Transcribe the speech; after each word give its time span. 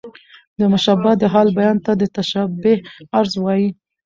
د 0.59 0.61
مشبه 0.71 1.11
د 1.21 1.23
حال 1.33 1.47
بیان 1.57 1.77
ته 1.85 1.91
د 2.01 2.03
تشبېه 2.15 2.75
غرض 3.11 3.33
وايي. 3.43 3.69